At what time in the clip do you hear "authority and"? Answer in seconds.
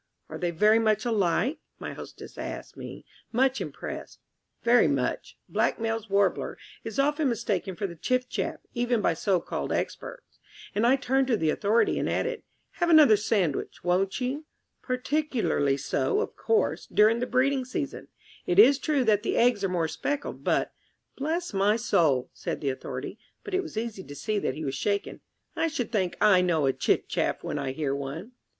11.51-12.09